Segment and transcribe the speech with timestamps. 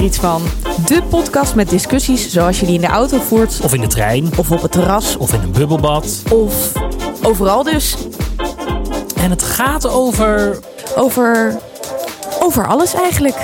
[0.00, 0.42] iets van?
[0.86, 3.60] De podcast met discussies zoals je die in de auto voert.
[3.62, 4.30] Of in de trein.
[4.36, 5.16] Of op het terras.
[5.16, 6.22] Of in een bubbelbad.
[6.30, 6.72] Of
[7.22, 7.96] overal dus.
[9.16, 10.58] En het gaat over.
[10.96, 11.58] Over.
[12.40, 13.36] Over alles eigenlijk.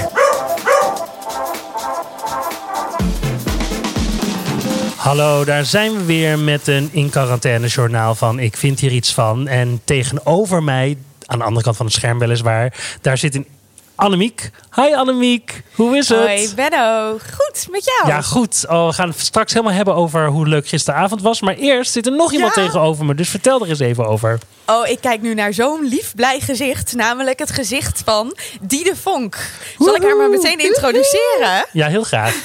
[4.96, 9.14] Hallo, daar zijn we weer met een in quarantaine journaal van Ik vind hier iets
[9.14, 9.48] van.
[9.48, 10.96] En tegenover mij,
[11.26, 13.46] aan de andere kant van het scherm weliswaar, daar zit een
[13.96, 14.50] Annemiek.
[14.74, 16.18] Hi Annemiek, hoe is het?
[16.18, 18.08] Hoi Benno, goed met jou?
[18.08, 18.64] Ja, goed.
[18.68, 21.40] Oh, we gaan het straks helemaal hebben over hoe leuk gisteravond was.
[21.40, 22.62] Maar eerst zit er nog iemand Ja.
[22.62, 24.38] tegenover me, dus vertel er eens even over.
[24.66, 26.94] Oh, ik kijk nu naar zo'n lief blij gezicht.
[26.94, 29.36] Namelijk het gezicht van Diede Vonk.
[29.78, 31.66] Zal ik haar maar meteen introduceren?
[31.72, 32.34] Ja, heel graag.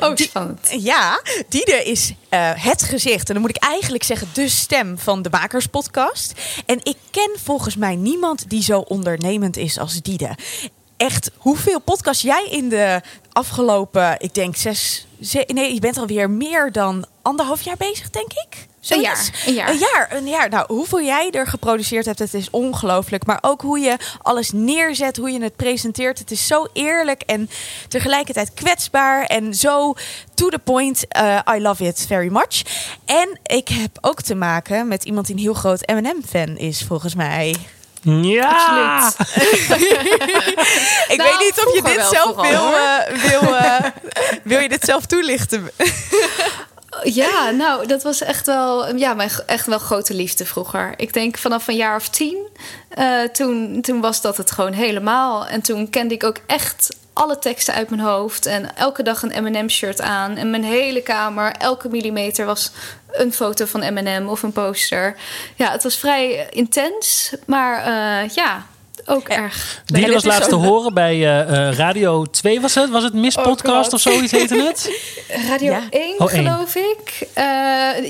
[0.00, 0.68] Oh, spannend.
[0.78, 3.28] Ja, Diede is eh, het gezicht.
[3.28, 6.32] En dan moet ik eigenlijk zeggen de stem van de Makerspodcast.
[6.66, 10.36] En ik ken volgens mij niemand die zo ondernemend is als Diede.
[10.96, 13.00] Echt, hoeveel podcasts jij in de
[13.32, 15.06] afgelopen, ik denk zes...
[15.22, 18.66] ze- nee, je bent alweer meer dan anderhalf jaar bezig, denk ik?
[18.80, 19.30] Zoiets.
[19.30, 19.68] jaar, een jaar.
[19.70, 20.48] Een jaar, een jaar.
[20.48, 23.26] Nou, hoeveel jij er geproduceerd hebt, het is ongelooflijk.
[23.26, 26.18] Maar ook hoe je alles neerzet, hoe je het presenteert.
[26.18, 27.50] Het is zo eerlijk en
[27.88, 29.24] tegelijkertijd kwetsbaar.
[29.24, 29.94] En zo
[30.34, 31.04] to the point.
[31.16, 32.62] Uh, I love it very much.
[33.04, 37.14] En ik heb ook te maken met iemand die een heel groot M&M-fan is, volgens
[37.14, 37.54] mij.
[38.04, 39.08] Ja!
[41.08, 43.84] Ik Nou, weet niet of je dit wel zelf wil, eh, wil, eh,
[44.42, 45.70] wil je dit zelf toelichten?
[47.02, 50.94] Ja, nou, dat was echt wel, ja, mijn echt wel grote liefde vroeger.
[50.96, 52.48] Ik denk vanaf een jaar of tien,
[52.88, 55.46] eh, toen, toen was dat het gewoon helemaal.
[55.46, 58.46] En toen kende ik ook echt alle teksten uit mijn hoofd.
[58.46, 60.36] En elke dag een M&M-shirt aan.
[60.36, 62.70] En mijn hele kamer, elke millimeter was
[63.10, 65.16] een foto van M&M of een poster.
[65.56, 68.66] Ja, het was vrij intens, maar eh, ja,
[69.04, 69.82] ook erg.
[69.86, 72.90] Die dit was laatst te horen bij eh, eh, Radio 2, was het?
[72.90, 74.90] Was het Miss Oh, Podcast of zoiets heette het?
[75.50, 75.82] Radio Ja.
[75.90, 76.44] 1, Oh, één.
[76.44, 77.28] geloof ik.
[77.32, 77.44] Eh,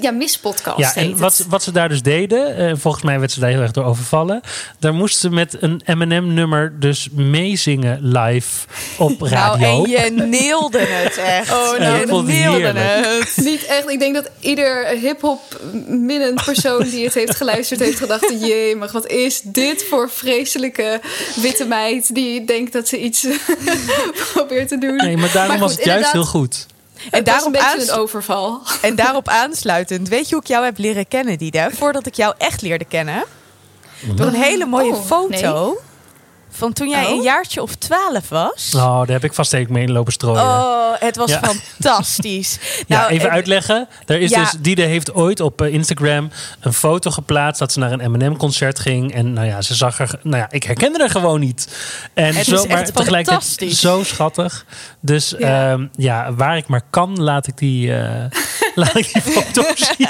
[0.00, 3.32] ja, Miss Podcast Ja, en wat, wat ze daar dus deden, eh, volgens mij werd
[3.32, 4.40] ze daar heel erg door overvallen.
[4.78, 8.66] Daar moesten ze met een M&M-nummer dus meezingen live
[8.98, 9.66] op radio.
[9.82, 11.52] Nou, en je neelde het echt.
[11.52, 12.78] Oh, ik je neelde heerlijk.
[12.78, 13.36] het.
[13.44, 13.88] Niet echt.
[13.88, 15.40] Ik denk dat ieder hip-hop
[15.86, 20.83] minnend persoon die het heeft geluisterd heeft gedacht: jee, maar wat is dit voor vreselijke
[21.34, 23.26] witte meid die denkt dat ze iets
[24.32, 24.96] probeert te doen?
[24.96, 26.66] Nee, maar daarom Maar was het juist heel goed.
[27.10, 28.60] En Het was daarop, een een overval.
[28.82, 31.70] en daarop aansluitend, weet je hoe ik jou heb leren kennen, Dida?
[31.70, 33.24] Voordat ik jou echt leerde kennen.
[34.14, 35.80] Door een hele mooie Oh, foto
[36.56, 37.10] van toen jij Oh.
[37.10, 38.72] een jaartje of twaalf was.
[38.76, 40.42] Oh, daar heb ik vast even mee lopen strooien.
[40.42, 41.40] Oh, het was Ja.
[41.42, 42.58] fantastisch.
[42.86, 43.88] Ja, Nou, even en- uitleggen.
[44.06, 44.40] Er is Ja.
[44.40, 48.78] dus, Diede heeft ooit op eh, Instagram een foto geplaatst dat ze naar een M&M-concert
[48.78, 49.14] ging.
[49.14, 51.76] En nou ja, ze zag er, nou ja, ik herkende haar gewoon niet.
[52.14, 53.80] En Het zo, is maar echt tegelijkertijd fantastisch.
[53.80, 54.64] zo schattig.
[55.00, 55.48] Dus Ja.
[55.70, 55.78] ja.
[55.96, 58.24] ja, waar ik maar kan, laat ik die, eh,
[58.84, 59.62] laat ik die foto
[59.96, 60.08] zien.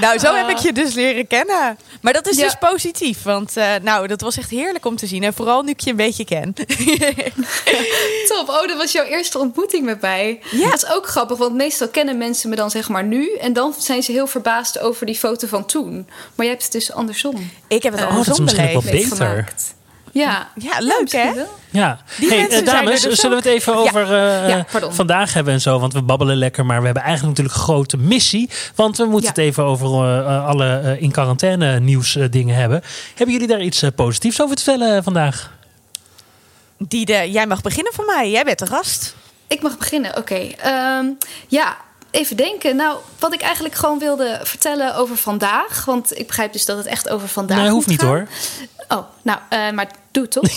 [0.00, 1.78] Nou, zo heb ik je dus leren kennen.
[2.00, 2.44] Maar dat is Ja.
[2.44, 3.22] dus positief.
[3.22, 5.22] Want eh, nou, dat was echt heerlijk om te zien.
[5.22, 6.54] En vooral nu ik je een beetje ken.
[8.28, 8.48] Top.
[8.48, 10.40] Oh, dat was jouw eerste ontmoeting met mij.
[10.50, 10.70] Ja.
[10.70, 13.34] Dat is ook grappig, want meestal kennen mensen me dan zeg maar nu.
[13.36, 15.92] En dan zijn ze heel verbaasd over die foto van toen.
[16.34, 19.08] Maar jij hebt het dus andersom ik heb het dat is misschien wel beleefd.
[19.10, 19.26] beter.
[19.26, 19.74] meegemaakt.
[20.14, 20.48] Ja.
[20.54, 21.34] Ja, leuk hè?
[21.34, 21.58] wel.
[21.70, 23.78] Ja, Die hey, mensen eh, dames, dus zullen we het even Ja.
[23.78, 25.78] over eh, Ja, vandaag hebben en zo?
[25.78, 28.50] Want we babbelen lekker, maar we hebben eigenlijk natuurlijk een grote missie.
[28.74, 29.28] Want we moeten Ja.
[29.28, 32.82] het even over eh, alle in quarantaine nieuws dingen hebben.
[33.14, 35.52] Hebben jullie daar iets positiefs over te vertellen vandaag?
[36.78, 38.30] Diede, jij mag beginnen voor mij.
[38.30, 39.14] Jij bent de gast.
[39.46, 40.34] Ik mag beginnen, oké.
[40.58, 41.06] Ehm,
[41.48, 41.76] ja,
[42.10, 42.76] even denken.
[42.76, 45.84] Nou, wat ik eigenlijk gewoon wilde vertellen over vandaag.
[45.84, 48.08] Want ik begrijp dus dat het echt over vandaag nee, hoeft niet gaan.
[48.08, 48.26] hoor.
[48.88, 50.56] Oh, nou, eh, maar doe toch?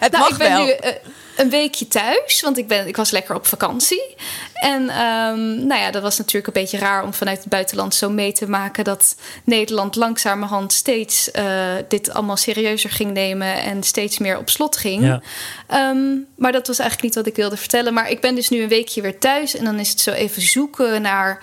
[0.00, 0.64] Het Nou, mag ik ben wel.
[0.64, 0.92] nu eh,
[1.36, 4.16] een weekje thuis, want ik, ben, ik was lekker op vakantie.
[4.52, 8.10] En ehm, nou ja, dat was natuurlijk een beetje raar om vanuit het buitenland zo
[8.10, 14.18] mee te maken dat Nederland langzamerhand steeds eh, dit allemaal serieuzer ging nemen en steeds
[14.18, 15.04] meer op slot ging.
[15.04, 15.22] Ja.
[15.66, 17.94] Ehm, maar dat was eigenlijk niet wat ik wilde vertellen.
[17.94, 20.42] Maar ik ben dus nu een weekje weer thuis en dan is het zo even
[20.42, 21.42] zoeken naar.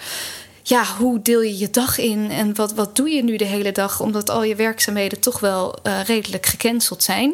[0.67, 3.71] Ja, hoe deel je je dag in en wat, wat doe je nu de hele
[3.71, 3.99] dag?
[3.99, 7.33] Omdat al je werkzaamheden toch wel eh, redelijk gecanceld zijn.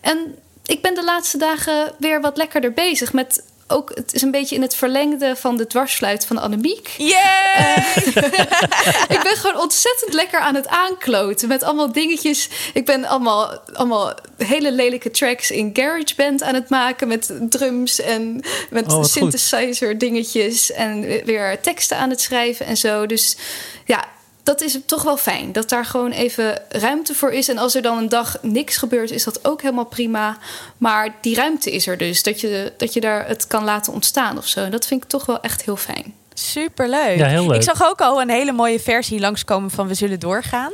[0.00, 0.34] En
[0.64, 4.54] ik ben de laatste dagen weer wat lekkerder bezig met ook, het is een beetje
[4.54, 6.94] in het verlengde van de dwarsfluit van Annemiek.
[6.96, 7.76] Yay!
[9.14, 12.48] ik ben gewoon ontzettend lekker aan het aankloten met allemaal dingetjes.
[12.74, 18.44] Ik ben allemaal, allemaal hele lelijke tracks in GarageBand aan het maken met drums en
[18.70, 19.08] met Oh, goed.
[19.08, 23.06] synthesizer dingetjes en weer teksten aan het schrijven en zo.
[23.06, 23.36] Dus
[23.84, 24.08] ja,
[24.48, 25.52] dat is toch wel fijn.
[25.52, 27.48] Dat daar gewoon even ruimte voor is.
[27.48, 30.38] En als er dan een dag niks gebeurt, is dat ook helemaal prima.
[30.78, 32.22] Maar die ruimte is er dus.
[32.22, 34.60] Dat je, dat je daar het kan laten ontstaan of zo.
[34.60, 36.14] En dat vind ik toch wel echt heel fijn.
[36.34, 37.18] Superleuk.
[37.18, 37.56] Ja, heel leuk.
[37.56, 40.72] Ik zag ook al een hele mooie versie langskomen van We Zullen Doorgaan.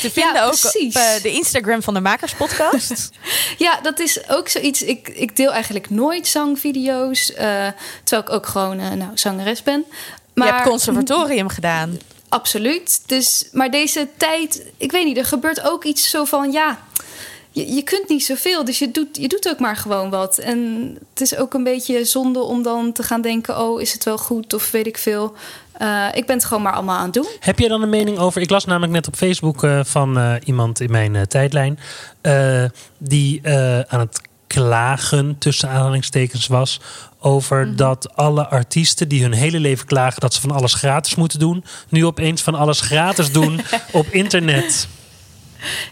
[0.00, 3.10] Te vinden ook op eh, de Instagram van de Makerspodcast.
[3.58, 4.82] Ja, dat is ook zoiets.
[4.82, 7.32] Ik, ik deel eigenlijk nooit zangvideo's.
[7.32, 7.66] eh,
[8.04, 9.84] terwijl ik ook gewoon eh, nou, zangeres ben.
[10.34, 11.98] Je hebt conservatorium gedaan.
[12.34, 13.02] Absoluut.
[13.06, 16.78] Dus, maar deze tijd, ik weet niet, er gebeurt ook iets zo van ja.
[17.50, 20.38] Je, je kunt niet zoveel, dus je doet, je doet ook maar gewoon wat.
[20.38, 20.58] En
[21.10, 24.18] het is ook een beetje zonde om dan te gaan denken: oh, is het wel
[24.18, 25.34] goed of weet ik veel.
[25.72, 27.26] Eh, ik ben het gewoon maar allemaal aan het doen.
[27.40, 28.40] Heb jij dan een mening over?
[28.40, 31.78] Ik las namelijk net op Facebook eh, van eh, iemand in mijn tijdlijn.
[32.98, 33.40] die
[33.88, 36.80] aan het klagen, tussen aanhalingstekens, was.
[37.18, 41.38] Over dat alle artiesten die hun hele leven klagen dat ze van alles gratis moeten
[41.38, 41.64] doen.
[41.88, 43.60] nu opeens van alles gratis doen
[43.92, 44.88] op internet.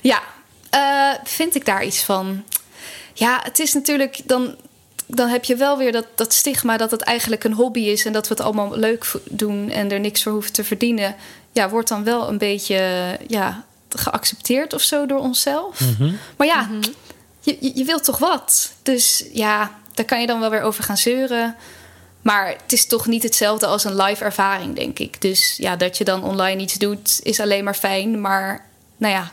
[0.01, 0.23] Ja,
[0.71, 2.45] eh, vind ik daar iets van?
[3.15, 4.55] Ja, het is natuurlijk dan.
[5.07, 8.13] Dan heb je wel weer dat, dat stigma dat het eigenlijk een hobby is en
[8.13, 11.15] dat we het allemaal leuk doen en er niks voor hoeven te verdienen.
[11.53, 15.81] Ja, wordt dan wel een beetje ja, geaccepteerd of zo door onszelf.
[16.37, 16.69] Maar ja,
[17.43, 18.73] je, je, je wilt toch wat?
[18.83, 21.57] Dus ja, daar kan je dan wel weer over gaan zeuren.
[22.23, 25.21] Maar het is toch niet hetzelfde als een live ervaring, denk ik.
[25.21, 28.21] Dus ja, dat je dan online iets doet, is alleen maar fijn.
[28.21, 28.67] Maar
[28.97, 29.31] nou ja,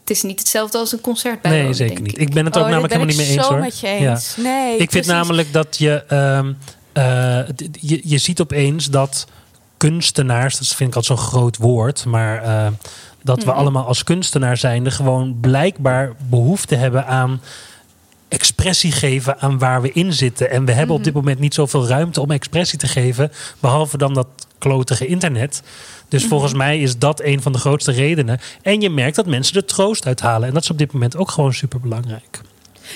[0.00, 2.18] het is niet hetzelfde als een concert bij Nee, zeker niet.
[2.20, 3.62] Ik ben het ook Oh, namelijk helemaal niet ik mee eens zo hoor.
[3.62, 4.36] met je eens.
[4.36, 6.52] Nee, ik vind namelijk dat je, ehm,
[6.92, 8.00] eh, je.
[8.04, 9.26] Je ziet opeens dat
[9.80, 12.66] kunstenaars, dat vind ik altijd zo'n groot woord, maar eh,
[13.22, 13.46] dat Mhm.
[13.46, 17.40] we allemaal als kunstenaar zijnde gewoon blijkbaar behoefte hebben aan
[18.28, 20.50] expressie geven aan waar we in zitten.
[20.50, 20.98] En we hebben Mhm.
[20.98, 24.26] op dit moment niet zoveel ruimte om expressie te geven, behalve dan dat
[24.58, 25.62] klotige internet.
[26.08, 26.30] Dus Mhm.
[26.30, 28.40] volgens mij is dat een van de grootste redenen.
[28.62, 30.48] En je merkt dat mensen er troost uit halen.
[30.48, 32.40] En dat is op dit moment ook gewoon super belangrijk.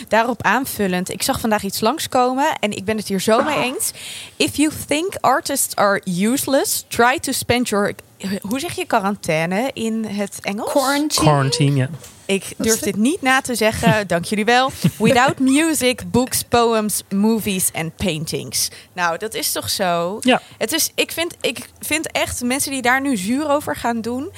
[0.08, 3.92] Daarop aanvullend, ik zag vandaag iets langskomen en ik ben het hier zo mee eens.
[4.36, 7.94] If you think artists are useless, try to spend your.
[8.40, 10.70] Hoe zeg je quarantaine in het Engels?
[10.70, 11.26] Quarantine.
[11.26, 11.88] Quarantine, ja.
[12.26, 14.70] Ik durf dit niet na te zeggen, dank jullie wel.
[14.98, 18.68] Without music, books, poems, movies and paintings.
[18.92, 20.18] Nou, dat is toch zo?
[20.20, 20.40] Ja.
[20.58, 24.32] Het is, ik, vind, ik vind echt mensen die daar nu zuur over gaan doen.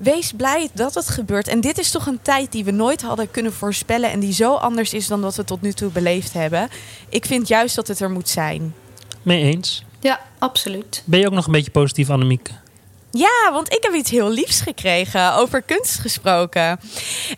[0.00, 1.48] Wees blij dat het gebeurt.
[1.48, 4.10] En dit is toch een tijd die we nooit hadden kunnen voorspellen.
[4.10, 6.68] En die zo anders is dan wat we tot nu toe beleefd hebben.
[7.08, 8.74] Ik vind juist dat het er moet zijn.
[9.22, 9.84] Mee eens.
[10.00, 11.02] Ja, absoluut.
[11.04, 12.50] Ben je ook nog een beetje positief, Annemiek?
[13.10, 15.34] Ja, want ik heb iets heel liefs gekregen.
[15.34, 16.80] Over kunst gesproken.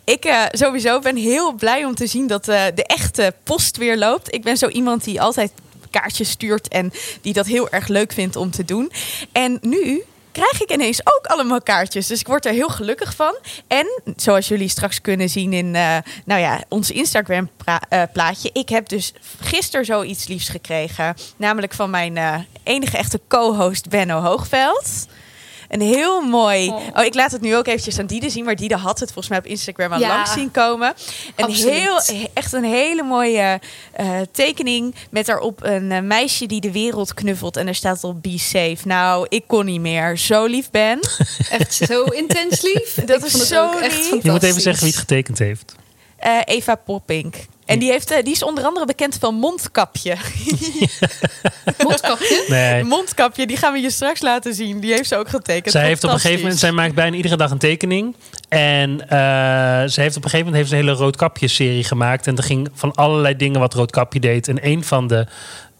[0.03, 3.97] Ik eh, sowieso ben heel blij om te zien dat eh, de echte post weer
[3.97, 4.33] loopt.
[4.33, 5.51] Ik ben zo iemand die altijd
[5.89, 8.91] kaartjes stuurt en die dat heel erg leuk vindt om te doen.
[9.31, 12.07] En nu krijg ik ineens ook allemaal kaartjes.
[12.07, 13.35] Dus ik word er heel gelukkig van.
[13.67, 18.49] En zoals jullie straks kunnen zien in eh, nou ja, ons Instagram eh, plaatje.
[18.53, 21.15] Ik heb dus gisteren zoiets liefs gekregen.
[21.37, 25.07] Namelijk van mijn eh, enige echte co-host Benno Hoogveld.
[25.73, 26.69] Een heel mooi.
[26.69, 26.87] Oh.
[26.93, 28.45] Oh, ik laat het nu ook eventjes aan Diede zien.
[28.45, 30.93] Maar Diede had het volgens mij op Instagram al Ja, langs zien komen.
[31.35, 31.73] Een absoluut.
[31.73, 32.01] heel,
[32.33, 33.59] echt een hele mooie
[33.93, 34.95] eh, tekening.
[35.09, 37.57] Met daarop een eh, meisje die de wereld knuffelt.
[37.57, 38.77] En er staat op Be Safe.
[38.83, 40.17] Nou, ik kon niet meer.
[40.17, 40.99] Zo lief ben.
[41.49, 42.93] Echt zo intens lief.
[43.05, 44.23] Dat Ik is zo lief.
[44.23, 45.75] Je moet even zeggen wie het getekend heeft.
[46.17, 47.35] Eh, Eva Poppink.
[47.65, 50.15] En die, heeft, eh, die is onder andere bekend van Mondkapje.
[51.83, 52.45] Mondkapje.
[52.47, 52.83] Nee.
[52.83, 54.79] Mondkapje, die gaan we je straks laten zien.
[54.79, 55.71] Die heeft ze ook getekend.
[55.71, 58.15] Zij heeft op een gegeven moment, zij maakt bijna iedere dag een tekening.
[58.49, 59.17] En eh,
[59.87, 62.27] ze heeft op een gegeven moment heeft ze een hele roodkapje-serie gemaakt.
[62.27, 64.47] En er ging van allerlei dingen wat roodkapje deed.
[64.47, 65.27] En een van de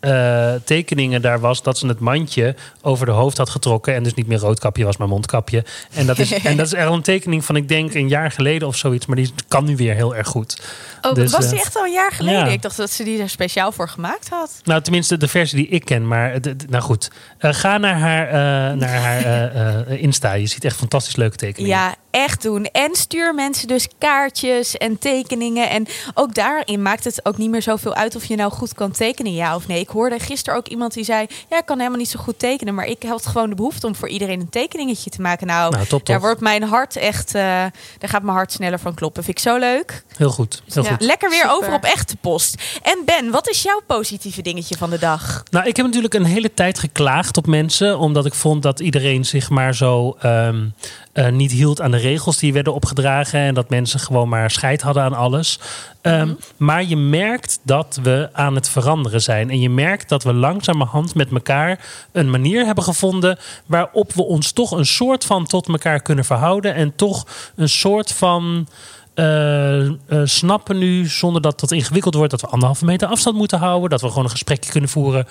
[0.03, 3.93] eh, tekeningen daar was dat ze het mandje over de hoofd had getrokken.
[3.95, 5.65] En dus niet meer roodkapje was, maar mondkapje.
[5.93, 8.67] En dat is, en dat is al een tekening van, ik denk, een jaar geleden
[8.67, 9.05] of zoiets.
[9.05, 10.62] Maar die kan nu weer heel erg goed.
[11.01, 12.39] Oh, Dus, was eh, die echt al een jaar geleden?
[12.39, 12.48] ja.
[12.48, 14.51] Ik dacht dat ze die er speciaal voor gemaakt had.
[14.63, 16.07] Nou, tenminste de versie die ik ken.
[16.07, 20.33] Maar nou goed, Eh, ga naar haar, eh, naar haar eh, eh, Insta.
[20.33, 21.77] Je ziet echt fantastisch leuke tekeningen.
[21.77, 22.65] Ja, echt doen.
[22.65, 25.70] En stuur mensen dus kaartjes en tekeningen.
[25.70, 28.91] En ook daarin maakt het ook niet meer zoveel uit of je nou goed kan
[28.91, 29.79] tekenen, ja of nee.
[29.79, 32.74] Ik hoorde gisteren ook iemand die zei: Ja, ik kan helemaal niet zo goed tekenen.
[32.75, 35.48] Maar ik had gewoon de behoefte om voor iedereen een tekeningetje te maken.
[35.48, 36.25] Nou, Nou, top, daar top.
[36.25, 37.36] wordt mijn hart echt.
[37.36, 39.24] eh, daar gaat mijn hart sneller van kloppen.
[39.24, 40.03] Vind ik zo leuk.
[40.17, 40.62] Heel goed.
[40.74, 40.89] Heel Ja.
[40.89, 41.01] goed.
[41.01, 41.55] Lekker weer Super.
[41.55, 42.62] over op echte post.
[42.84, 45.43] En Ben, wat is jouw positieve dingetje van de dag?
[45.51, 48.00] Nou, ik heb natuurlijk een hele tijd geklaagd op mensen.
[48.00, 50.65] Omdat ik vond dat iedereen zich maar zo ehm,
[51.13, 54.81] eh, niet hield aan de regels die werden opgedragen en dat mensen gewoon maar scheid
[54.81, 55.60] hadden aan alles.
[56.01, 56.33] Ehm, Mhm.
[56.57, 59.50] Maar je merkt dat we aan het veranderen zijn.
[59.50, 61.79] En je merkt dat we langzamerhand met elkaar
[62.12, 66.75] een manier hebben gevonden waarop we ons toch een soort van tot elkaar kunnen verhouden.
[66.75, 68.67] En toch een soort van.
[69.13, 69.93] eh, eh,
[70.24, 73.89] snappen nu, zonder dat dat ingewikkeld wordt, dat we anderhalve meter afstand moeten houden.
[73.89, 75.27] Dat we gewoon een gesprekje kunnen voeren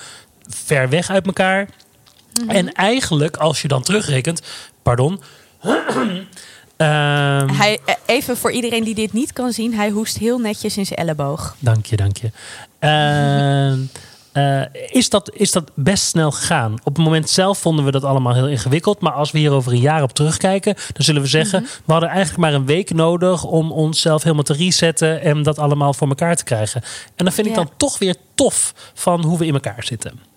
[0.49, 1.69] ver weg uit elkaar.
[2.49, 4.43] En eigenlijk, als je dan terugrekent,
[4.83, 5.21] pardon.
[6.83, 10.77] Ehm, Hij, eh, even voor iedereen die dit niet kan zien, hij hoest heel netjes
[10.77, 11.57] in zijn elleboog.
[11.59, 12.31] Dank je, dank je.
[12.79, 13.79] Ehm,
[14.43, 16.73] eh, is, dat, is dat best snel gegaan?
[16.73, 19.01] Op het moment zelf vonden we dat allemaal heel ingewikkeld.
[19.01, 22.09] Maar als we hier over een jaar op terugkijken, dan zullen we zeggen: we hadden
[22.09, 26.37] eigenlijk maar een week nodig om onszelf helemaal te resetten en dat allemaal voor elkaar
[26.37, 26.83] te krijgen.
[27.17, 30.32] En dan vind ik dan toch weer tof van hoe we in elkaar zitten.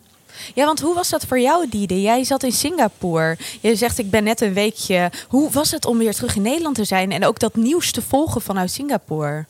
[0.53, 2.01] Ja, want hoe was dat voor jou, Diede?
[2.01, 3.37] Jij zat in Singapore.
[3.61, 5.11] Je zegt, ik ben net een weekje.
[5.27, 8.01] Hoe was het om weer terug in Nederland te zijn en ook dat nieuws te
[8.01, 9.45] volgen vanuit Singapore?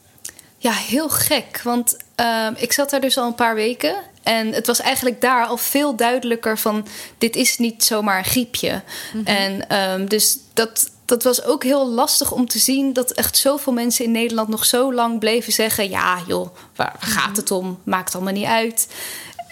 [0.57, 1.61] Ja, heel gek.
[1.63, 3.95] Want ehm, ik zat daar dus al een paar weken.
[4.23, 6.87] En het was eigenlijk daar al veel duidelijker van...
[7.17, 8.81] dit is niet zomaar een griepje.
[9.23, 12.93] En ehm, dus dat, dat was ook heel lastig om te zien...
[12.93, 15.89] dat echt zoveel mensen in Nederland nog zo lang bleven zeggen...
[15.89, 17.79] ja joh, waar, gaat het om?
[17.83, 18.87] Maakt allemaal niet uit.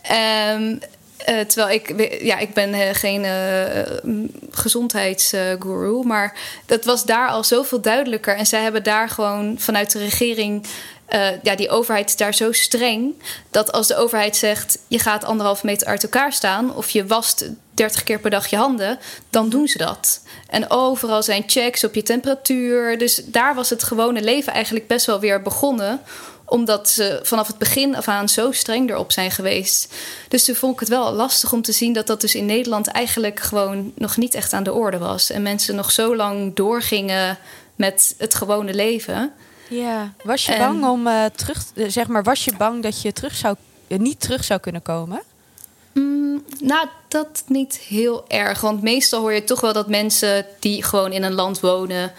[0.01, 0.75] Ehm,
[1.25, 3.31] eh, terwijl ik, ja, ik ben eh, geen eh
[4.51, 8.35] gezondheidsguru, maar dat was daar al zoveel duidelijker.
[8.35, 10.65] En zij hebben daar gewoon vanuit de regering,
[11.43, 13.13] ja, die overheid is daar zo streng
[13.51, 17.49] dat als de overheid zegt je gaat anderhalf meter uit elkaar staan of je wast
[17.73, 18.99] 30 keer per dag je handen,
[19.29, 20.21] dan doen ze dat.
[20.47, 22.97] En overal zijn checks op je temperatuur.
[22.97, 26.01] Dus daar was het gewone leven eigenlijk best wel weer begonnen
[26.45, 29.93] omdat ze vanaf het begin af aan zo streng erop zijn geweest.
[30.27, 32.87] Dus toen vond ik het wel lastig om te zien dat dat dus in Nederland
[32.87, 35.29] eigenlijk gewoon nog niet echt aan de orde was.
[35.29, 37.37] En mensen nog zo lang doorgingen
[37.75, 39.31] met het gewone leven.
[39.69, 40.13] Ja.
[40.23, 43.13] Was je En- bang om eh, terug, eh, zeg maar, was je bang dat je
[43.13, 43.55] terug zou,
[43.87, 45.21] eh, niet terug zou kunnen komen?
[45.93, 48.61] Mm, nou, dat niet heel erg.
[48.61, 52.11] Want meestal hoor je toch wel dat mensen die gewoon in een land wonen,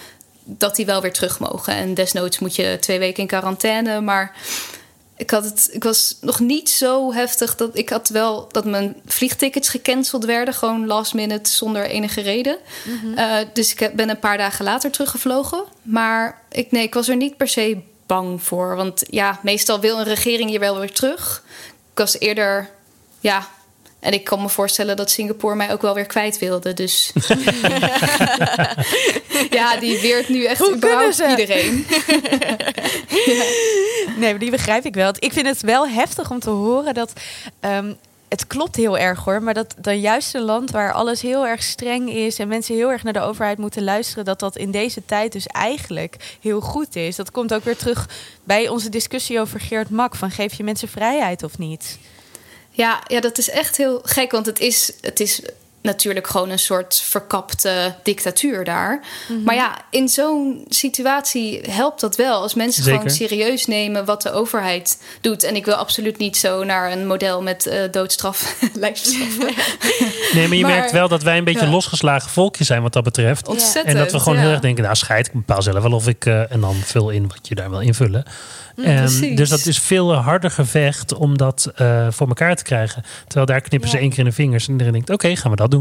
[0.44, 1.74] dat die wel weer terug mogen.
[1.74, 4.00] En desnoods moet je twee weken in quarantaine.
[4.00, 4.36] Maar
[5.16, 8.96] ik, had het, ik was nog niet zo heftig dat ik had wel dat mijn
[9.06, 12.58] vliegtickets gecanceld werden, gewoon last minute zonder enige reden.
[13.16, 15.64] Eh, dus ik heb- ben een paar dagen later teruggevlogen.
[15.82, 18.76] Maar ik, nee, ik was er niet per se bang voor.
[18.76, 21.42] Want ja, meestal wil een regering je wel weer terug.
[21.92, 22.70] Ik was eerder,
[23.20, 23.48] ja.
[24.00, 26.74] En ik kan me voorstellen dat Singapore mij ook wel weer kwijt wilde.
[26.74, 27.12] Dus
[29.50, 31.42] ja, die weert nu echt Hoe überhaupt kunnen ze?
[31.42, 31.86] iedereen.
[34.16, 35.12] Nee, maar die begrijp ik wel.
[35.18, 37.12] Ik vind het wel heftig om te horen dat.
[37.60, 37.92] ehm,
[38.28, 41.62] het klopt heel erg hoor, maar dat dan juist een land waar alles heel erg
[41.62, 45.02] streng is en mensen heel erg naar de overheid moeten luisteren, dat dat in deze
[45.06, 47.16] tijd dus eigenlijk heel goed is.
[47.16, 48.08] Dat komt ook weer terug
[48.44, 51.98] bij onze discussie over Geert Mak: van geef je mensen vrijheid of niet?
[52.70, 54.30] Ja, ja, dat is echt heel gek.
[54.30, 55.40] Want het is, het is
[55.84, 59.02] natuurlijk gewoon een soort verkapte dictatuur daar.
[59.28, 59.42] Mhm.
[59.42, 62.40] Maar ja, in zo'n situatie helpt dat wel.
[62.42, 62.98] Als mensen Zeker.
[62.98, 65.42] gewoon serieus nemen wat de overheid doet.
[65.42, 69.38] En ik wil absoluut niet zo naar een model met eh, doodstraf, lijfstraf.
[70.34, 71.70] Nee, maar je Maar- merkt wel dat wij een beetje Ja.
[71.70, 73.48] losgeslagen volkje zijn wat dat betreft.
[73.48, 73.86] Ontzettend.
[73.86, 74.40] En dat we gewoon ja.
[74.40, 76.26] heel erg denken, nou scheid, ik bepaal zelf wel of ik...
[76.26, 78.24] eh, en dan vul in wat je daar wil invullen.
[78.76, 79.36] Ehm, Mm, precies.
[79.36, 83.02] dus dat is veel harder gevecht om dat eh, voor elkaar te krijgen.
[83.26, 85.56] Terwijl daar knippen ze één keer in de vingers en iedereen denkt, oké, gaan we
[85.56, 85.73] dat doen.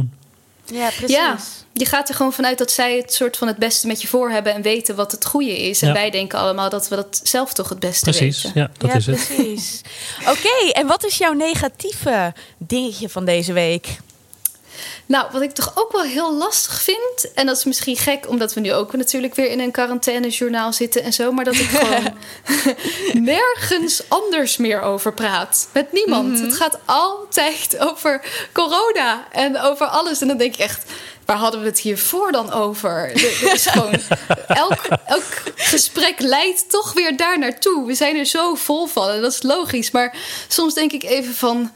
[0.65, 1.15] Ja, precies.
[1.15, 1.37] Ja,
[1.73, 4.29] je gaat er gewoon vanuit dat zij het soort van het beste met je voor
[4.29, 5.81] hebben en weten wat het goede is.
[5.81, 5.93] En Ja.
[5.93, 8.61] wij denken allemaal dat we dat zelf toch het beste Precies, weten.
[8.61, 9.15] ja, dat ja, is het.
[9.35, 9.81] precies.
[10.29, 13.87] Oké, en wat is jouw negatieve dingetje van deze week?
[15.05, 18.53] Nou, wat ik toch ook wel heel lastig vind, en dat is misschien gek, omdat
[18.53, 22.13] we nu ook natuurlijk weer in een quarantainejournaal zitten en zo, maar dat ik gewoon
[23.13, 25.67] nergens anders meer over praat.
[25.71, 26.39] Met niemand.
[26.39, 28.21] Het gaat altijd over
[28.53, 30.21] corona en over alles.
[30.21, 30.91] En dan denk ik echt.
[31.25, 32.91] Waar hadden we het hiervoor dan over?
[33.11, 33.93] Er- er is gewoon,
[34.47, 35.23] elk, elk
[35.55, 37.85] gesprek leidt toch weer daar naartoe.
[37.85, 39.91] We zijn er zo vol van en dat is logisch.
[39.91, 40.15] Maar
[40.47, 41.71] soms denk ik even van...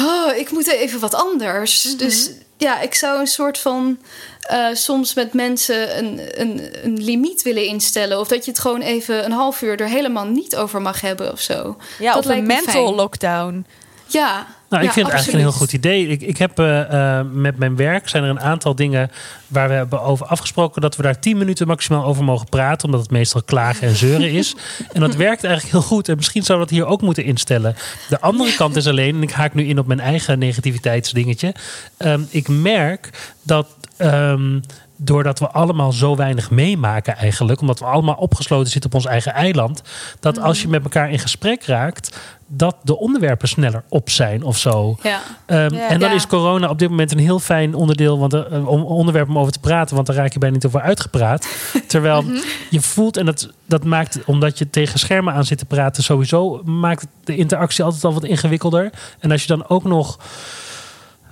[0.00, 1.96] Oh, ik moet even wat anders.
[1.96, 3.98] Dus ja, ik zou een soort van
[4.40, 8.20] eh, soms met mensen een, een, een limiet willen instellen.
[8.20, 11.32] Of dat je het gewoon even een half uur er helemaal niet over mag hebben
[11.32, 11.76] of zo.
[11.98, 12.94] Ja, dat of een lijkt mental fijn.
[12.94, 13.66] lockdown.
[14.06, 14.46] Ja.
[14.72, 16.08] Nou, ik ja, vind het eigenlijk een heel goed idee.
[16.08, 19.10] Ik, ik heb eh, eh, met mijn werk zijn er een aantal dingen
[19.46, 23.00] waar we hebben over afgesproken dat we daar 10 minuten maximaal over mogen praten, omdat
[23.00, 24.54] het meestal klagen en zeuren is.
[24.92, 26.08] En dat werkt eigenlijk heel goed.
[26.08, 27.76] En misschien zou dat hier ook moeten instellen.
[28.08, 31.54] De andere kant is alleen, en ik haak nu in op mijn eigen negativiteitsdingetje.
[31.96, 33.10] Ehm, ik merk
[33.42, 34.58] dat ehm,
[35.04, 39.32] doordat we allemaal zo weinig meemaken eigenlijk, omdat we allemaal opgesloten zitten op ons eigen
[39.32, 39.82] eiland,
[40.20, 44.58] dat als je met elkaar in gesprek raakt, dat de onderwerpen sneller op zijn of
[44.58, 44.96] zo.
[45.02, 45.20] Ja.
[45.46, 45.88] Ehm, Ja.
[45.88, 46.14] en dan Ja.
[46.14, 49.38] is corona op dit moment een heel fijn onderdeel want, er- eh, om onderwerp om
[49.38, 51.46] over te praten, want daar raak je bijna niet over uitgepraat.
[51.86, 52.24] Terwijl
[52.70, 56.60] je voelt, en dat, dat maakt, omdat je tegen schermen aan zit te praten, sowieso
[56.64, 58.90] maakt de interactie altijd al wat ingewikkelder.
[59.18, 60.18] En als je dan ook nog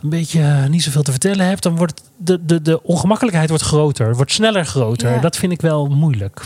[0.02, 3.64] een beetje eh, niet zoveel te vertellen hebt, dan wordt de, de, de ongemakkelijkheid wordt
[3.64, 5.10] groter, wordt sneller groter.
[5.14, 5.20] Ja.
[5.20, 6.40] Dat vind ik wel moeilijk.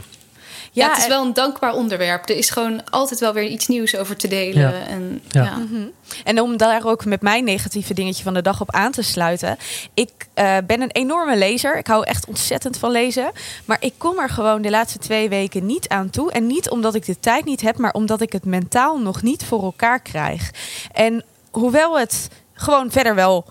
[0.73, 2.29] Ja, het is en- wel een dankbaar onderwerp.
[2.29, 4.63] Er is gewoon altijd wel weer iets nieuws over te delen.
[4.63, 4.87] Ja.
[4.87, 5.43] En, Ja.
[5.43, 5.59] ja.
[6.25, 9.57] En om daar ook met mijn negatieve dingetje van de dag op aan te sluiten.
[9.95, 11.79] Ik eh, ben een enorme lezer.
[11.79, 13.31] Ik hou echt ontzettend van lezen.
[13.65, 16.33] Maar ik kom er gewoon de laatste twee weken niet aan toe.
[16.33, 19.45] En niet omdat ik de tijd niet heb, maar omdat ik het mentaal nog niet
[19.45, 20.51] voor elkaar krijg.
[20.93, 23.45] En hoewel het gewoon verder wel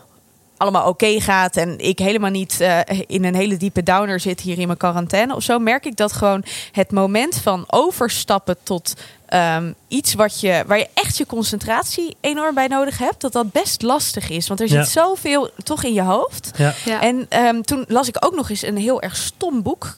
[0.57, 4.59] allemaal oké gaat en ik helemaal niet eh, in een hele diepe downer zit hier
[4.59, 8.93] in mijn quarantaine of zo, merk ik dat gewoon het moment van overstappen tot
[9.33, 13.51] ehm, iets wat je, waar je echt je concentratie enorm bij nodig hebt, dat dat
[13.51, 14.47] best lastig is.
[14.47, 14.83] Want er zit Ja.
[14.83, 16.51] zoveel toch in je hoofd.
[16.57, 16.73] Ja.
[16.85, 17.01] Ja.
[17.01, 19.97] En ehm, toen las ik ook nog eens een heel erg stom boek.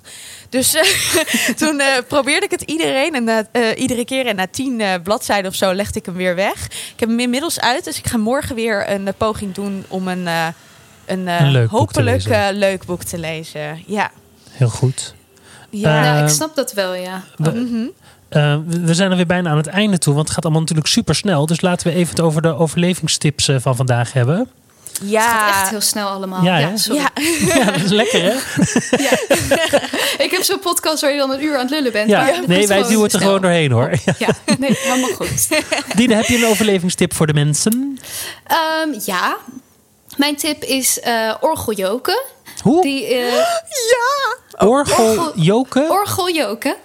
[0.50, 0.84] Dus eh,
[1.62, 4.94] toen eh, probeerde ik het iedereen en na- eh, iedere keer en na tien eh,
[5.04, 6.66] bladzijden of zo legde ik hem weer weg.
[6.66, 10.28] Ik heb hem inmiddels uit, dus ik ga morgen weer een poging doen om een,
[10.28, 10.48] eh,
[11.06, 13.84] een, eh, Een leuk hopelijk eh, leuk boek te lezen.
[13.88, 14.12] Ja.
[14.52, 15.14] Heel goed.
[15.70, 16.24] Ja.
[16.24, 17.24] Ik snap dat wel, ja.
[17.38, 17.86] We, Mhm.
[18.68, 20.88] We- we zijn er weer bijna aan het einde toe, want het gaat allemaal natuurlijk
[20.90, 21.46] super snel.
[21.46, 24.38] Dus laten we even het over de overlevingstips eh, van vandaag hebben.
[25.00, 25.30] Het ja.
[25.30, 26.44] gaat echt heel snel allemaal.
[26.44, 27.02] Ja, Ja, sorry.
[27.02, 27.10] Ja.
[27.56, 28.34] Ja, dat is lekker hè?
[30.24, 32.10] Ik heb zo'n podcast waar je dan een uur aan het lullen bent.
[32.10, 33.92] Ja, maar het nee, wij duwen het er gewoon doorheen hoor.
[34.18, 34.28] Ja,
[34.60, 35.48] nee, helemaal goed.
[35.96, 38.00] Dine, heb je een overlevingstip voor de mensen?
[38.48, 39.38] Ehm, ja,
[40.18, 42.22] mijn tip is eh orgeljoken.
[42.62, 42.82] Hoe?
[42.82, 43.34] Die, eh,
[44.70, 45.90] Orgel orgel- joken?
[45.90, 46.76] orgeljoken.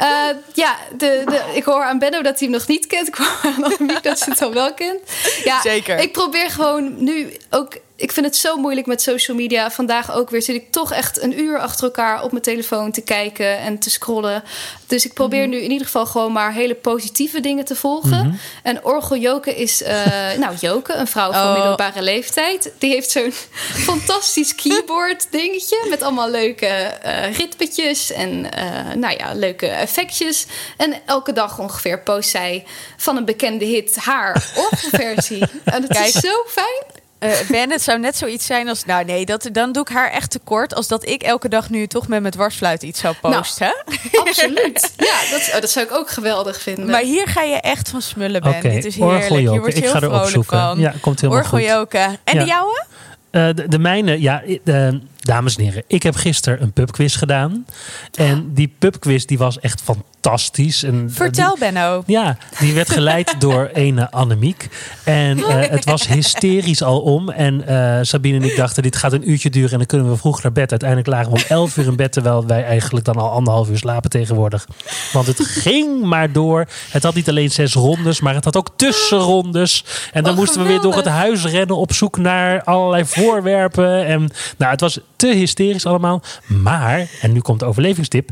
[0.00, 3.08] Eh, ja, de, de, ik hoor aan Benno dat hij hem nog niet kent.
[3.08, 5.00] Ik hoor aan Annemiek dat ze het al wel kent.
[5.44, 5.98] Ja, Zeker.
[5.98, 7.76] Ik probeer gewoon nu ook...
[8.00, 9.70] Ik vind het zo moeilijk met social media.
[9.70, 13.00] Vandaag ook weer zit ik toch echt een uur achter elkaar op mijn telefoon te
[13.00, 14.42] kijken en te scrollen.
[14.86, 18.40] Dus ik probeer nu in ieder geval gewoon maar hele positieve dingen te volgen.
[18.62, 20.04] En Orgel Joke is, eh,
[20.38, 21.52] nou Joke, een vrouw van Oh.
[21.54, 22.72] middelbare leeftijd.
[22.78, 23.32] Die heeft zo'n
[23.88, 30.46] fantastisch keyboard dingetje met allemaal leuke eh ritmetjes en eh, nou ja, leuke effectjes.
[30.76, 32.64] En elke dag ongeveer post zij
[32.96, 35.44] van een bekende hit haar orgelversie.
[35.64, 36.06] en Kijk.
[36.06, 36.99] is zo fijn.
[37.20, 38.84] Eh, ben, het zou net zoiets zijn als...
[38.84, 40.74] Nou nee, dat, dan doe ik haar echt tekort...
[40.74, 43.84] als dat ik elke dag nu toch met mijn dwarsfluit iets zou Nou, posten.
[44.12, 44.92] Absoluut.
[44.96, 46.86] Ja, dat, oh, dat zou ik ook geweldig vinden.
[46.86, 48.60] maar hier ga je echt van smullen, Ben.
[48.62, 49.28] Dit is heerlijk.
[49.28, 50.58] Je wordt Ik heel ga vrolijk zoeken.
[50.58, 50.78] van.
[50.78, 51.52] Ja, komt helemaal goed.
[51.52, 52.18] Orgeljoken.
[52.24, 52.40] En Ja.
[52.40, 52.84] de jouwe?
[53.30, 54.88] Eh, de, de mijne, ja, eh,
[55.20, 55.82] dames en heren.
[55.86, 57.66] Ik heb gisteren een pubquiz gedaan.
[58.14, 60.82] En die pubquiz die was echt fantastisch.
[60.82, 62.02] En, eh, Vertel, die- Benno.
[62.06, 64.68] Ja, die werd geleid door ene Annemiek.
[65.04, 67.30] En eh, het was hysterisch al om.
[67.30, 70.16] En eh, Sabine en ik dachten, dit gaat een uurtje duren en dan kunnen we
[70.16, 70.70] vroeg naar bed.
[70.70, 73.78] Uiteindelijk lagen we om 11 uur in bed, terwijl wij eigenlijk dan al anderhalf uur
[73.78, 74.66] slapen tegenwoordig.
[75.12, 76.66] Want het ging maar door.
[76.90, 79.84] Het had niet alleen zes rondes, maar het had ook tussenrondes.
[80.12, 84.06] En dan moesten we weer door het huis rennen op zoek naar allerlei voorwerpen.
[84.06, 86.22] En nou, het was te hysterisch allemaal.
[86.46, 88.30] Maar, en nu komt de overlevingstip.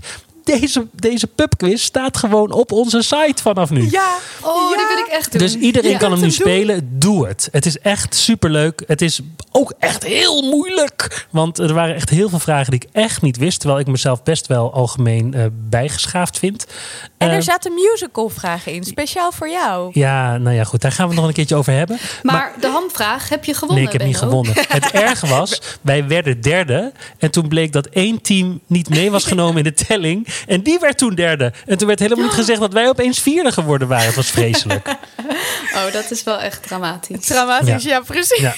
[0.57, 3.91] Deze, deze pubquiz staat gewoon op onze site vanaf nu.
[3.91, 4.17] Ja.
[4.43, 4.77] oh, ja.
[4.77, 5.41] die wil ik echt doen.
[5.41, 5.99] Dus iedereen Ja.
[5.99, 6.89] kan hem nu spelen.
[6.99, 7.49] Doe het.
[7.53, 8.83] Het is echt superleuk.
[8.87, 9.21] Het is
[9.53, 11.27] ook echt heel moeilijk.
[11.31, 13.61] Want er waren echt heel veel vragen die ik echt niet wist.
[13.61, 16.67] Terwijl ik mezelf best wel algemeen eh, bijgeschaafd vind.
[17.19, 18.85] En Eh, er zaten musical vragen in.
[18.85, 19.91] Speciaal voor jou.
[19.93, 20.81] ja, nou ja, goed.
[20.81, 21.99] Daar gaan we het nog een keertje over hebben.
[22.23, 24.55] maar, de hamvraag, heb je gewonnen, Nee, ik heb niet gewonnen.
[24.69, 26.93] Het erge was, wij werden derde.
[27.19, 30.27] En toen bleek dat één team niet mee was genomen in de telling.
[30.47, 31.53] En die werd toen derde.
[31.67, 34.07] En toen werd helemaal niet gezegd dat wij opeens vierde geworden waren.
[34.07, 34.89] Het was vreselijk.
[35.75, 37.27] Oh, dat is wel echt dramatisch.
[37.27, 38.41] Dramatisch, ja, precies.
[38.41, 38.55] Ja.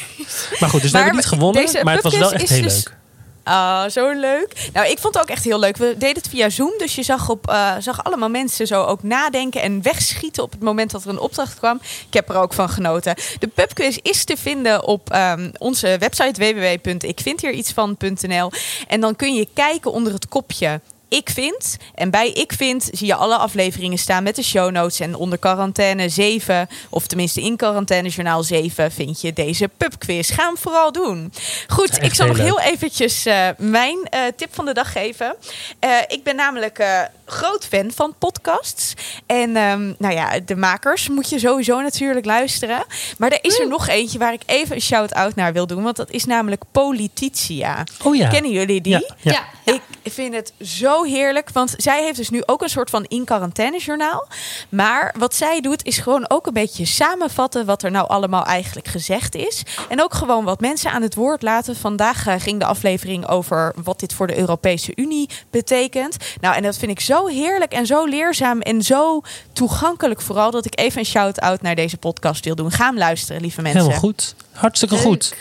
[0.60, 1.64] Maar goed, dus we hebben niet gewonnen.
[1.64, 2.98] deze Maar het was wel echt heel dus- leuk.
[3.42, 4.70] Ah, zo leuk.
[4.72, 5.76] Nou, ik vond het ook echt heel leuk.
[5.76, 9.02] We deden het via Zoom, dus je zag, op, eh, zag allemaal mensen zo ook
[9.02, 11.80] nadenken en wegschieten op het moment dat er een opdracht kwam.
[12.06, 13.14] Ik heb er ook van genoten.
[13.38, 18.50] De pubquiz is te vinden op ehm, onze website www.ikvindhierietsvan.nl
[18.88, 21.76] en dan kun je kijken onder het kopje ik vind.
[21.94, 25.00] En bij Ik vind zie je alle afleveringen staan met de show notes.
[25.00, 30.34] En onder quarantaine 7, of tenminste in quarantaine journaal 7, vind je deze pubquiz.
[30.34, 31.32] Ga hem vooral doen.
[31.68, 35.36] Goed, ik zal nog heel eventjes eh, mijn eh, tip van de dag geven.
[35.78, 36.84] Eh, ik ben namelijk
[37.30, 38.94] groot fan van podcasts.
[39.26, 42.84] En ehm, nou ja, de makers moet je sowieso natuurlijk luisteren.
[43.18, 45.82] Maar er is er nog eentje waar ik even een shout-out naar wil doen.
[45.82, 47.84] Want dat is namelijk Polititia.
[48.02, 48.28] Oh ja.
[48.28, 48.92] Kennen jullie die?
[48.92, 49.32] Ja, ja.
[49.32, 49.80] Ja, ja.
[50.02, 53.24] Ik vind het zo heerlijk, want zij heeft dus nu ook een soort van in
[53.24, 54.28] quarantaine journaal.
[54.68, 58.88] Maar wat zij doet is gewoon ook een beetje samenvatten wat er nou allemaal eigenlijk
[58.88, 59.62] gezegd is.
[59.88, 61.76] En ook gewoon wat mensen aan het woord laten.
[61.76, 66.16] Vandaag eh, ging de aflevering over wat dit voor de Europese Unie betekent.
[66.40, 69.20] Nou, en dat vind ik zo heerlijk en zo leerzaam en zo
[69.52, 72.70] toegankelijk vooral dat ik even een shout-out naar deze podcast wil doen.
[72.70, 73.80] Ga hem luisteren, lieve mensen.
[73.80, 74.34] Helemaal goed.
[74.52, 75.04] Hartstikke Leuk.
[75.04, 75.34] goed.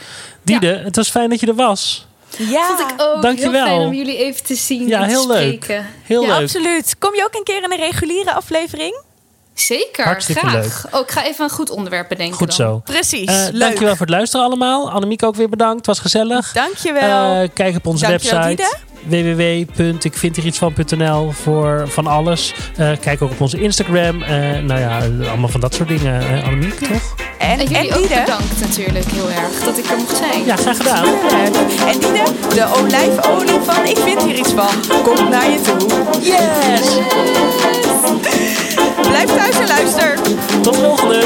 [0.44, 2.08] Diede, het was fijn dat je er was.
[2.38, 3.52] Ja, Vond ik ook Dankjewel.
[3.66, 5.38] heel fijn om jullie even te zien Ja, en te heel leuk.
[5.64, 5.86] spreken.
[6.04, 6.42] Heel ja, leuk.
[6.42, 6.96] absoluut.
[7.00, 9.02] Kom je ook een keer in een reguliere aflevering?
[9.54, 10.86] Zeker, Hartstikke graag.
[10.92, 12.68] Oh, ik ga even een goed onderwerp bedenken Goed dan.
[12.68, 12.82] zo.
[12.84, 13.28] Precies.
[13.28, 13.60] Eh, Leuk.
[13.60, 14.92] dankjewel voor het luisteren allemaal.
[14.92, 15.78] Annemiek ook weer bedankt.
[15.78, 16.52] Het was gezellig.
[16.52, 17.34] Dankjewel.
[17.42, 22.54] Eh, kijk op onze Dankjewel, website www.ikvindhierietsvan.nl voor van alles.
[22.76, 24.24] Eh, kijk ook op onze Instagram.
[24.24, 26.22] Eh, nou ja, allemaal van dat soort dingen.
[26.22, 27.16] Eh, Annemiek, toch?
[27.38, 28.22] en, En jullie ook Diede.
[28.26, 30.46] bedankt natuurlijk heel erg dat ik er mocht zijn.
[30.46, 31.06] Ja, graag gedaan.
[31.88, 35.78] En Diede, de olijfolie van Ik vind hier iets van, komt naar je toe.
[36.22, 36.98] Yes!
[39.08, 40.18] Blijf thuis en luister.
[40.62, 41.24] Tot de volgende!